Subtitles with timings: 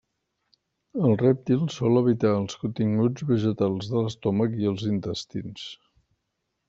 [1.09, 5.69] El rèptil sol evitar els continguts vegetals de l'estómac i els intestins.